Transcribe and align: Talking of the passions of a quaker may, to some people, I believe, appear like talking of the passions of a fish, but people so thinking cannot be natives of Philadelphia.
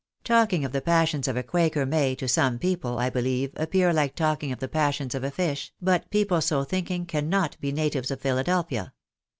Talking 0.23 0.65
of 0.65 0.71
the 0.71 0.81
passions 0.81 1.27
of 1.27 1.37
a 1.37 1.43
quaker 1.43 1.85
may, 1.85 2.15
to 2.15 2.27
some 2.27 2.57
people, 2.57 2.97
I 2.97 3.11
believe, 3.11 3.51
appear 3.55 3.93
like 3.93 4.15
talking 4.15 4.51
of 4.51 4.57
the 4.59 4.67
passions 4.67 5.13
of 5.13 5.23
a 5.23 5.29
fish, 5.29 5.71
but 5.79 6.09
people 6.09 6.41
so 6.41 6.63
thinking 6.63 7.05
cannot 7.05 7.55
be 7.61 7.71
natives 7.71 8.09
of 8.09 8.19
Philadelphia. 8.19 8.95